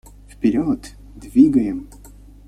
Вперед, 0.27 0.95
двигаем! 1.15 1.87